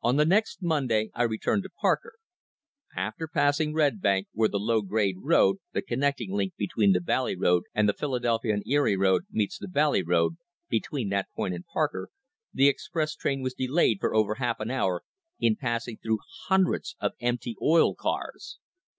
On 0.00 0.16
the 0.16 0.24
next 0.24 0.62
Monday 0.62 1.10
I 1.12 1.24
returned 1.24 1.62
to 1.64 1.68
Parker. 1.68 2.14
After 2.96 3.28
passing 3.28 3.74
Redbank, 3.74 4.26
where 4.32 4.48
the 4.48 4.58
low 4.58 4.80
grade 4.80 5.16
road, 5.20 5.58
the 5.74 5.82
connecting 5.82 6.32
link 6.32 6.54
between 6.56 6.92
the 6.92 7.02
Valley 7.04 7.36
Road 7.36 7.64
and 7.74 7.86
the 7.86 7.92
Philadelphia 7.92 8.54
and 8.54 8.62
Erie 8.66 8.96
Road, 8.96 9.24
meets 9.30 9.58
the 9.58 9.68
Valley 9.68 10.02
Road— 10.02 10.38
between 10.70 11.10
that 11.10 11.28
point 11.36 11.52
and 11.52 11.66
Parker— 11.66 12.08
the 12.54 12.66
express 12.68 13.14
train 13.14 13.42
was 13.42 13.52
delayed 13.52 13.98
for 14.00 14.14
over 14.14 14.36
half 14.36 14.58
an 14.58 14.70
hour 14.70 15.02
in 15.38 15.54
passing 15.54 15.98
through 15.98 16.20
hundreds 16.46 16.96
of 16.98 17.12
empty 17.20 17.54
oil 17.60 17.94
cars." 17.94 18.56